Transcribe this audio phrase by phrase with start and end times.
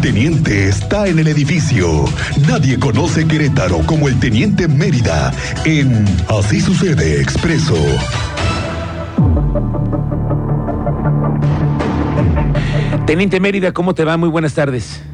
[0.00, 1.86] El teniente está en el edificio.
[2.48, 5.30] Nadie conoce Querétaro como el teniente Mérida
[5.66, 7.74] en Así sucede expreso.
[13.04, 14.16] Teniente Mérida, ¿cómo te va?
[14.16, 15.04] Muy buenas tardes.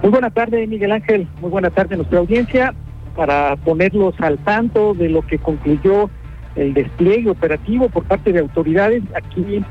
[0.00, 1.28] Muy buena tarde, Miguel Ángel.
[1.42, 2.74] Muy buena tarde a nuestra audiencia.
[3.14, 6.08] Para ponerlos al tanto de lo que concluyó
[6.54, 9.62] el despliegue operativo por parte de autoridades aquí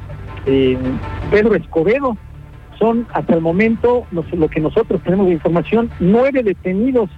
[0.45, 0.99] en
[1.31, 2.15] Pedro Escobedo.
[2.79, 7.09] Son hasta el momento, lo que nosotros tenemos de información, nueve detenidos,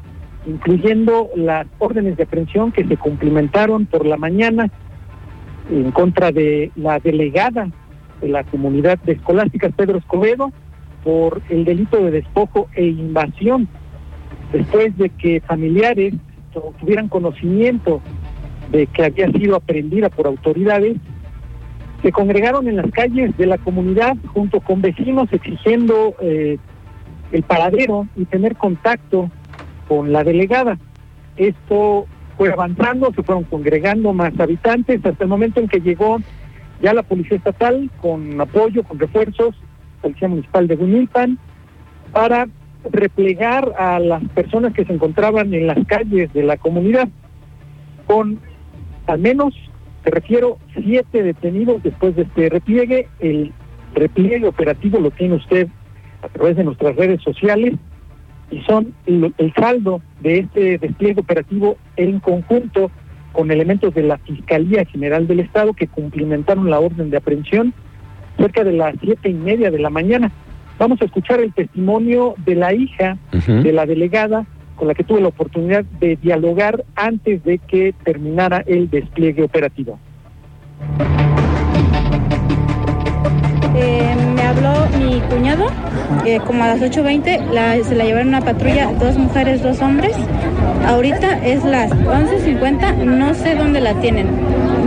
[0.45, 4.69] incluyendo las órdenes de aprehensión que se cumplimentaron por la mañana
[5.69, 7.69] en contra de la delegada
[8.21, 10.51] de la comunidad de escolásticas Pedro Escobedo
[11.03, 13.67] por el delito de despojo e invasión,
[14.51, 16.13] después de que familiares
[16.79, 18.01] tuvieran conocimiento
[18.71, 20.97] de que había sido aprendida por autoridades,
[22.01, 26.57] se congregaron en las calles de la comunidad junto con vecinos exigiendo eh,
[27.31, 29.29] el paradero y tener contacto
[29.87, 30.77] con la delegada.
[31.37, 32.05] Esto
[32.37, 36.19] fue avanzando, se fueron congregando más habitantes hasta el momento en que llegó
[36.81, 39.55] ya la Policía Estatal con apoyo, con refuerzos,
[40.01, 41.39] Policía Municipal de Gunilpan,
[42.11, 42.47] para
[42.91, 47.09] replegar a las personas que se encontraban en las calles de la comunidad,
[48.05, 48.39] con
[49.07, 49.53] al menos,
[50.07, 53.09] te refiero, siete detenidos después de este repliegue.
[53.19, 53.51] El
[53.93, 55.67] repliegue operativo lo tiene usted
[56.21, 57.73] a través de nuestras redes sociales
[58.49, 62.89] y son el, el saldo de este despliegue operativo en conjunto
[63.33, 67.73] con elementos de la Fiscalía General del Estado que cumplimentaron la orden de aprehensión
[68.37, 70.31] cerca de las siete y media de la mañana.
[70.79, 74.45] Vamos a escuchar el testimonio de la hija de la delegada
[74.77, 79.99] con la que tuve la oportunidad de dialogar antes de que terminara el despliegue operativo.
[83.75, 85.67] Eh, me habló mi cuñado,
[86.25, 90.15] eh, como a las 8.20, se la llevaron una patrulla, dos mujeres, dos hombres.
[90.85, 94.27] Ahorita es las 11.50, no sé dónde la tienen.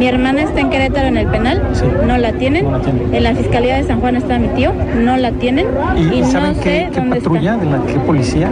[0.01, 1.61] Mi hermana está en Querétaro en el penal,
[2.07, 2.67] no, la tienen.
[3.13, 5.67] En la Fiscalía de San Juan está mi tío, no la tienen.
[5.95, 8.49] ¿Y, saben no qué, qué patrulla, de la qué policía?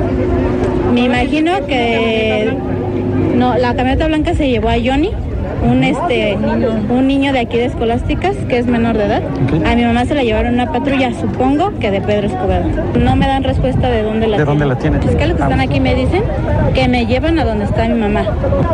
[0.92, 2.52] Me imagino que
[3.34, 5.10] no, la camioneta blanca se llevó a Johnny
[5.62, 9.22] un este un niño de aquí de Escolásticas que es menor de edad.
[9.66, 12.64] A mi mamá se la llevaron una patrulla, supongo que de Pedro Escobedo.
[12.98, 15.00] No me dan respuesta de dónde la ¿De dónde la tienen?
[15.00, 16.22] Los fiscales que están aquí me dicen
[16.74, 18.24] que me llevan a donde está mi mamá.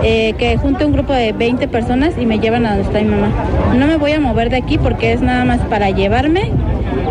[0.03, 3.09] Eh, que junte un grupo de 20 personas y me llevan a donde está mi
[3.09, 3.29] mamá.
[3.77, 6.51] No me voy a mover de aquí porque es nada más para llevarme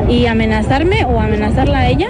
[0.10, 2.08] y amenazarme o amenazarla a ella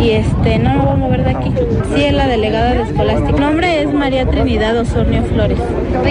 [0.00, 1.52] y este no me voy a mover de aquí.
[1.94, 3.32] Sí, es la delegada de Escolástica.
[3.32, 5.58] Mi nombre es María Trinidad Osornio Flores.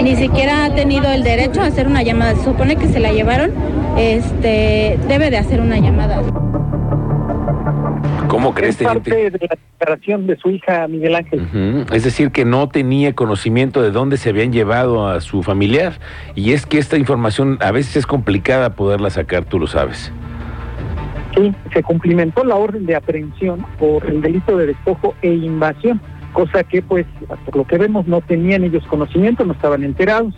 [0.02, 2.36] Ni siquiera ha tenido el derecho a hacer una llamada.
[2.36, 3.52] Se supone que se la llevaron,
[3.98, 6.22] este debe de hacer una llamada.
[8.28, 11.84] ¿Cómo crees, es parte de la declaración de su hija Miguel Ángel.
[11.92, 15.94] Es decir, que no tenía conocimiento de dónde se habían llevado a su familiar.
[16.36, 20.12] Y es que esta información a veces es complicada poderla sacar, tú lo sabes.
[21.36, 26.00] Sí, se cumplimentó la orden de aprehensión por el delito de despojo e invasión,
[26.32, 27.06] cosa que pues
[27.44, 30.34] por lo que vemos no tenían ellos conocimiento, no estaban enterados.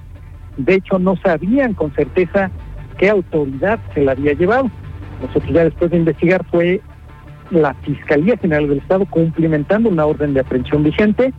[0.56, 2.50] De hecho, no sabían con certeza
[2.98, 4.70] qué autoridad se la había llevado.
[5.22, 6.80] Nosotros ya después de investigar fue
[7.50, 11.32] la Fiscalía General del Estado cumplimentando una orden de aprehensión vigente,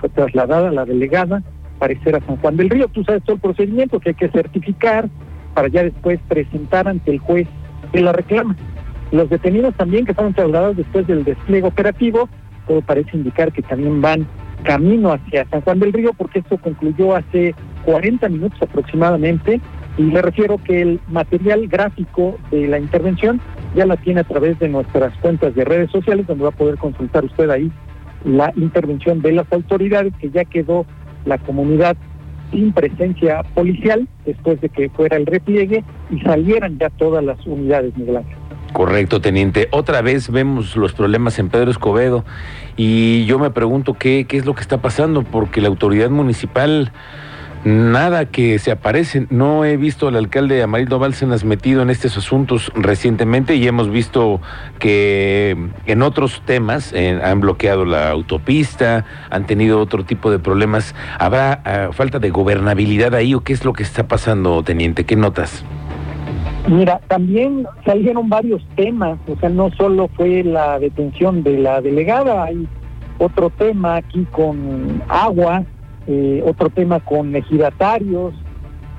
[0.00, 1.42] fue trasladada a la delegada,
[1.78, 2.88] parecer a San Juan del Río.
[2.88, 5.08] Tú sabes todo el procedimiento que hay que certificar
[5.54, 7.48] para ya después presentar ante el juez
[7.92, 8.56] que la reclama.
[9.10, 12.28] Los detenidos también que fueron trasladados después del despliegue operativo,
[12.66, 14.26] todo parece indicar que también van
[14.62, 17.54] camino hacia San Juan del Río, porque esto concluyó hace
[17.84, 19.60] 40 minutos aproximadamente,
[19.96, 23.40] y le refiero que el material gráfico de la intervención
[23.74, 26.76] ya la tiene a través de nuestras cuentas de redes sociales, donde va a poder
[26.76, 27.70] consultar usted ahí
[28.24, 30.86] la intervención de las autoridades, que ya quedó
[31.24, 31.96] la comunidad
[32.50, 37.92] sin presencia policial después de que fuera el repliegue y salieran ya todas las unidades,
[37.96, 38.37] Ángel.
[38.72, 39.68] Correcto, teniente.
[39.70, 42.24] Otra vez vemos los problemas en Pedro Escobedo
[42.76, 46.92] y yo me pregunto qué, qué es lo que está pasando, porque la autoridad municipal
[47.64, 49.26] nada que se aparece.
[49.30, 54.40] No he visto al alcalde Amarildo Bálcenas metido en estos asuntos recientemente y hemos visto
[54.78, 55.56] que
[55.86, 60.94] en otros temas han bloqueado la autopista, han tenido otro tipo de problemas.
[61.18, 65.04] ¿Habrá ah, falta de gobernabilidad ahí o qué es lo que está pasando, teniente?
[65.04, 65.64] ¿Qué notas?
[66.68, 72.44] Mira, también salieron varios temas, o sea, no solo fue la detención de la delegada,
[72.44, 72.68] hay
[73.16, 75.64] otro tema aquí con agua,
[76.06, 78.34] eh, otro tema con ejidatarios,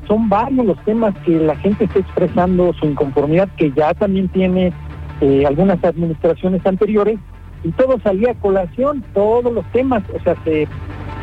[0.07, 4.73] son varios los temas que la gente está expresando su inconformidad, que ya también tiene
[5.21, 7.19] eh, algunas administraciones anteriores,
[7.63, 10.67] y todo salía a colación, todos los temas, o sea, se,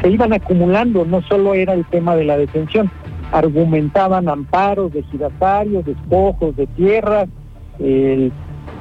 [0.00, 2.88] se iban acumulando, no solo era el tema de la detención,
[3.32, 7.28] argumentaban amparos de giratarios, despojos de tierras,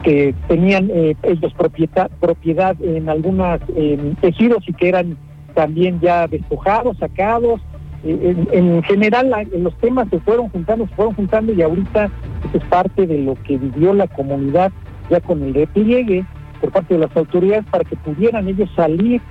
[0.04, 3.60] que tenían eh, ellos propiedad, propiedad en algunos
[4.22, 5.18] tejidos y que eran
[5.56, 7.60] también ya despojados, sacados.
[8.04, 12.64] Eh, en, general los temas se fueron juntando, se fueron juntando y ahorita eso es
[12.66, 14.72] parte de lo que vivió la comunidad
[15.10, 16.24] ya con el repliegue
[16.62, 19.22] por parte de las autoridades para que pudieran ellos salir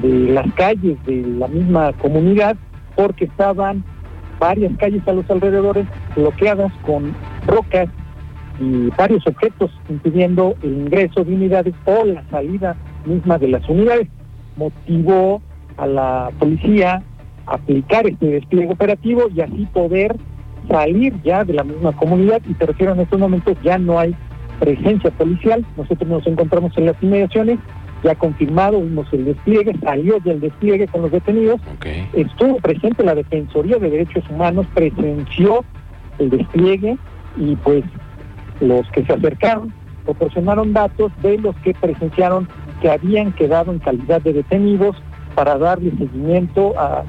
[0.00, 2.56] de las calles de la misma comunidad
[2.96, 3.84] porque estaban
[4.44, 7.14] varias calles a los alrededores bloqueadas con
[7.46, 7.88] rocas
[8.60, 12.76] y varios objetos impidiendo el ingreso de unidades o la salida
[13.06, 14.06] misma de las unidades.
[14.56, 15.40] Motivó
[15.78, 17.02] a la policía
[17.46, 20.14] a aplicar este despliegue operativo y así poder
[20.68, 22.42] salir ya de la misma comunidad.
[22.46, 24.14] Y te refiero en estos momentos ya no hay
[24.60, 27.58] presencia policial, nosotros nos encontramos en las inmediaciones,
[28.04, 31.60] ya confirmado, vimos el despliegue, salió ya el despliegue con los detenidos,
[32.12, 35.64] estuvo presente la Defensoría de Derechos Humanos, presenció
[36.18, 36.96] el despliegue
[37.36, 37.82] y pues
[38.60, 39.72] los que se acercaron
[40.04, 42.46] proporcionaron datos de los que presenciaron
[42.82, 44.96] que habían quedado en calidad de detenidos
[45.34, 47.04] para darle seguimiento a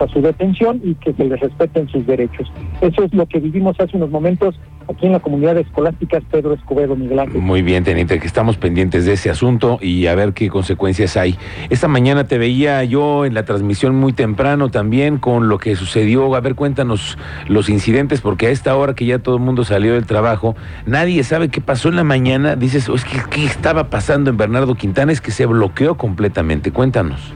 [0.00, 2.50] a su detención y que se les respeten sus derechos.
[2.80, 6.96] Eso es lo que vivimos hace unos momentos aquí en la comunidad escolástica Pedro Escobedo
[6.96, 7.40] Miguel Ángel.
[7.40, 11.36] Muy bien, teniente, que estamos pendientes de ese asunto y a ver qué consecuencias hay.
[11.70, 16.34] Esta mañana te veía yo en la transmisión muy temprano también con lo que sucedió.
[16.34, 17.18] A ver, cuéntanos
[17.48, 20.56] los incidentes, porque a esta hora que ya todo el mundo salió del trabajo,
[20.86, 22.56] nadie sabe qué pasó en la mañana.
[22.56, 26.72] Dices, es que qué estaba pasando en Bernardo Quintana, es que se bloqueó completamente.
[26.72, 27.34] Cuéntanos.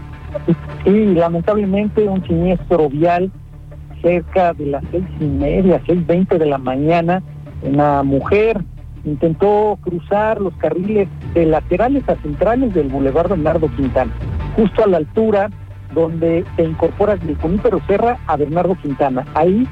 [0.84, 3.31] Y lamentablemente un siniestro vial
[4.02, 7.22] cerca de las seis y media, seis veinte de la mañana,
[7.62, 8.62] una mujer
[9.05, 14.12] intentó cruzar los carriles de laterales a centrales del Boulevard Bernardo Quintana,
[14.56, 15.50] justo a la altura
[15.94, 19.26] donde se incorpora del Junípero Serra a Bernardo Quintana.
[19.35, 19.67] Ahí,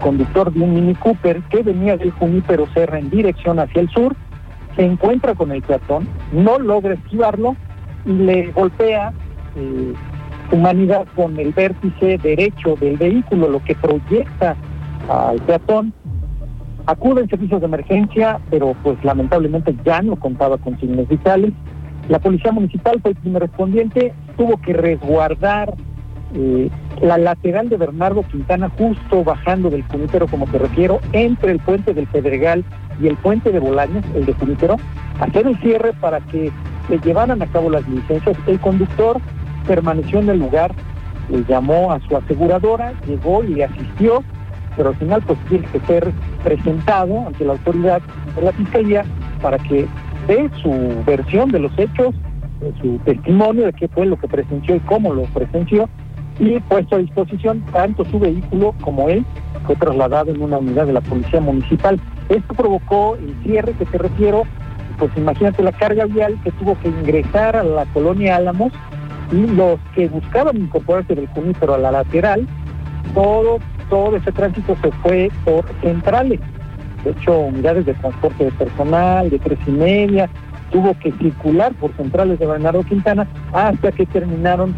[0.00, 4.14] conductor de un Mini Cooper que venía del Junípero Serra en dirección hacia el sur,
[4.76, 7.56] se encuentra con el peatón, no logra esquivarlo
[8.04, 9.12] y le golpea
[9.56, 9.92] eh,
[10.50, 14.56] humanidad con el vértice derecho del vehículo, lo que proyecta
[15.08, 15.92] al peatón.
[16.86, 21.52] Acuden servicios de emergencia, pero pues lamentablemente ya no contaba con signos vitales.
[22.08, 25.74] La policía municipal fue el primer respondiente, tuvo que resguardar
[26.34, 26.70] eh,
[27.00, 31.94] la lateral de Bernardo Quintana, justo bajando del Cunítero, como te refiero, entre el puente
[31.94, 32.64] del Pedregal
[33.00, 34.76] y el puente de Bolaños, el de Cunítero,
[35.20, 36.50] hacer el cierre para que
[36.88, 38.36] le llevaran a cabo las diligencias.
[38.46, 39.20] El conductor
[39.66, 40.72] permaneció en el lugar,
[41.28, 44.22] le llamó a su aseguradora, llegó y le asistió,
[44.76, 48.00] pero al final pues tiene que ser presentado ante la autoridad
[48.36, 49.04] de la fiscalía
[49.40, 49.86] para que
[50.26, 52.14] dé su versión de los hechos,
[52.80, 55.88] su testimonio de qué fue lo que presenció y cómo lo presenció,
[56.38, 59.24] y puesto a disposición tanto su vehículo como él
[59.66, 62.00] fue trasladado en una unidad de la policía municipal.
[62.28, 64.44] Esto provocó el cierre que te refiero,
[64.98, 68.72] pues imagínate la carga vial que tuvo que ingresar a la colonia Álamos
[69.30, 71.28] y los que buscaban incorporarse del
[71.58, 72.46] pero a la lateral,
[73.14, 73.58] todo,
[73.92, 76.40] todo ese tránsito se fue por centrales.
[77.04, 80.30] De hecho, unidades de transporte de personal, de tres y media,
[80.70, 84.74] tuvo que circular por centrales de Bernardo Quintana hasta que terminaron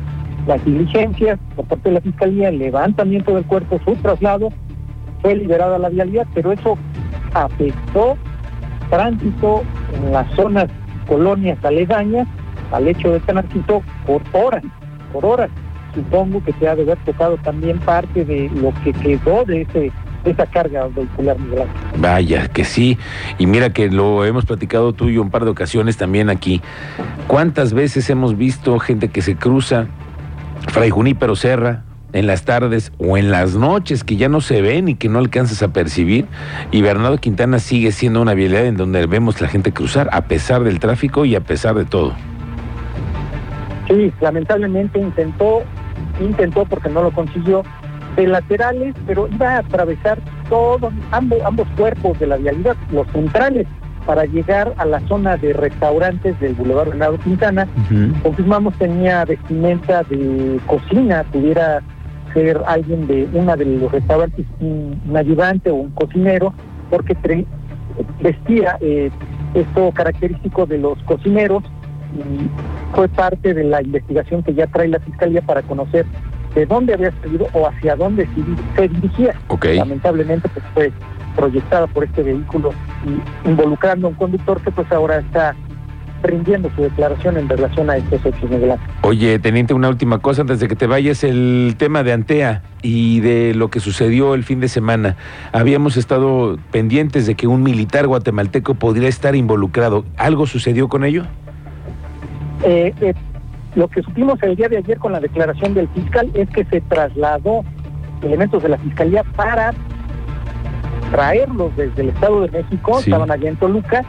[0.49, 4.49] las diligencias por parte de la Fiscalía, el levantamiento del cuerpo, su traslado,
[5.23, 6.77] fue liberada la vialidad, pero eso
[7.35, 8.17] afectó
[8.91, 9.63] tránsito
[9.95, 10.67] en las zonas
[11.07, 12.27] colonias aledañas
[12.73, 14.65] al hecho de tránsito por horas,
[15.13, 15.51] por horas.
[15.95, 19.93] Supongo que se ha de haber tocado también parte de lo que quedó de ese
[20.25, 21.73] esa carga vehicular migrante.
[21.99, 22.97] Vaya, que sí.
[23.37, 26.63] Y mira que lo hemos platicado tú y un par de ocasiones también aquí.
[27.27, 29.87] ¿Cuántas veces hemos visto gente que se cruza
[30.69, 31.85] Fray Junípero Serra,
[32.15, 35.19] en las tardes o en las noches que ya no se ven y que no
[35.19, 36.27] alcanzas a percibir.
[36.71, 40.63] Y Bernardo Quintana sigue siendo una vialidad en donde vemos la gente cruzar a pesar
[40.63, 42.15] del tráfico y a pesar de todo.
[43.89, 45.65] Sí, lamentablemente intentó,
[46.21, 47.63] intentó porque no lo consiguió,
[48.17, 50.19] de laterales, pero iba a atravesar
[50.49, 53.67] todos, ambos, ambos cuerpos de la vialidad, los centrales,
[54.07, 57.67] para llegar a la zona de restaurantes del Boulevard Bernardo Quintana.
[58.23, 61.83] Confirmamos tenía vestimenta de cocina, pudiera
[62.35, 66.53] ser alguien de una de los restaurantes, un, ayudante o un cocinero,
[66.91, 67.17] porque
[68.21, 69.11] vestía eh,
[69.55, 71.63] esto característico de los cocineros,
[72.15, 72.49] y
[72.95, 76.07] fue parte de la investigación que ya trae la Fiscalía para conocer
[76.55, 78.29] de dónde había salido o hacia dónde
[78.77, 79.35] se dirigía.
[79.63, 80.93] Lamentablemente pues, fue
[81.37, 82.73] proyectada por este vehículo
[83.05, 85.55] y involucrando a un conductor que pues ahora está
[86.23, 90.59] rindiendo su declaración en relación a estos hechos, Miguel Oye, teniente, una última cosa antes
[90.59, 94.61] de que te vayas, el tema de Antea y de lo que sucedió el fin
[94.61, 95.17] de semana.
[95.53, 100.07] Habíamos estado pendientes de que un militar guatemalteco podría estar involucrado.
[100.17, 101.27] ¿Algo sucedió con ello?
[102.65, 103.15] Eh, eh,
[103.75, 106.81] lo que supimos el día de ayer con la declaración del fiscal es que se
[106.81, 107.63] trasladó
[108.23, 109.75] elementos de la fiscalía para
[111.11, 114.05] traerlos desde el Estado de México, estaban allá en Toluca,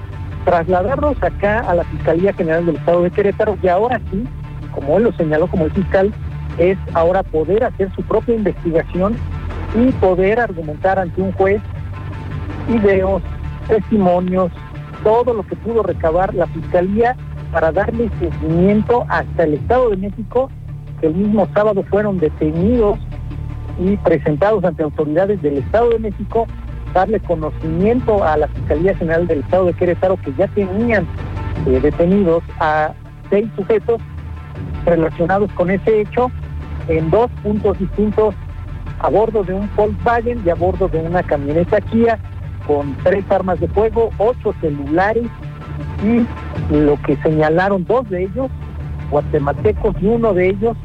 [0.46, 4.24] trasladarlos acá a la Fiscalía General del Estado de Querétaro y ahora sí,
[4.72, 6.14] como él lo señaló como el fiscal,
[6.58, 9.18] es ahora poder hacer su propia investigación
[9.76, 11.62] y poder argumentar ante un juez
[12.70, 13.22] videos,
[13.68, 14.52] testimonios,
[15.04, 17.18] todo lo que pudo recabar la Fiscalía
[17.56, 20.50] para darle seguimiento hasta el Estado de México,
[21.00, 23.00] que el mismo sábado fueron detenidos
[23.80, 26.48] y presentados ante autoridades del Estado de México
[26.94, 31.08] darle conocimiento a la Fiscalía General del Estado de Querétaro que ya tenían
[31.66, 32.92] eh, detenidos a
[33.30, 34.02] seis sujetos
[34.86, 36.30] relacionados con ese hecho
[36.90, 38.36] en dos puntos distintos
[39.00, 42.20] a bordo de un Volkswagen y a bordo de una camioneta Kia
[42.68, 45.28] con tres armas de fuego, ocho celulares
[46.04, 46.26] y
[46.74, 48.50] lo que señalaron dos de ellos,
[49.12, 50.78] guatemaltecos y uno de ellos,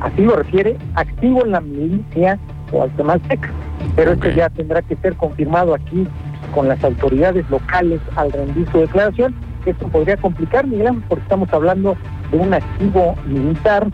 [0.00, 2.38] así lo refiere, activo en la milicia
[2.70, 3.50] guatemalteca
[3.96, 6.06] pero esto ya tendrá que ser confirmado aquí
[6.54, 9.34] con las autoridades locales al rendir su declaración.
[9.66, 11.96] Esto podría complicar, Miguel, porque estamos hablando
[12.30, 13.88] de un activo militar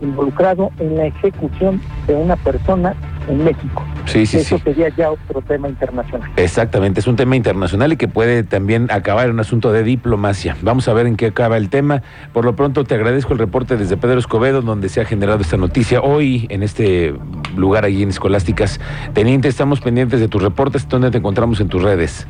[0.00, 2.94] involucrado en la ejecución de una persona
[3.28, 3.84] en México.
[4.12, 6.30] Sí, sí, Eso sería ya otro tema internacional.
[6.36, 10.56] Exactamente, es un tema internacional y que puede también acabar en un asunto de diplomacia.
[10.60, 12.02] Vamos a ver en qué acaba el tema.
[12.34, 15.56] Por lo pronto te agradezco el reporte desde Pedro Escobedo, donde se ha generado esta
[15.56, 17.14] noticia hoy en este
[17.56, 18.80] lugar allí en Escolásticas.
[19.14, 20.86] Teniente, estamos pendientes de tus reportes.
[20.88, 22.26] ¿Dónde te encontramos en tus redes?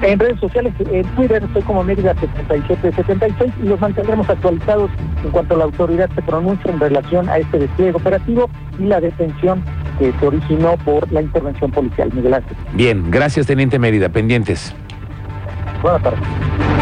[0.00, 4.90] En redes sociales, en Twitter estoy como Mérida 7776 y los mantendremos actualizados
[5.24, 9.60] en cuanto la autoridad se pronuncie en relación a este despliegue operativo y la detención
[9.98, 12.10] que se originó por la intervención policial.
[12.14, 12.56] Miguel Ángel.
[12.72, 14.74] Bien, gracias Teniente Mérida, pendientes.
[15.82, 16.77] Buenas tardes.